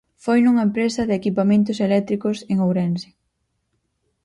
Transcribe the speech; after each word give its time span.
Foi 0.23 0.39
nunha 0.41 0.67
empresa 0.67 1.01
de 1.05 1.17
equipamentos 1.21 1.77
eléctricos 1.87 2.37
en 2.51 2.57
Ourense. 2.65 3.09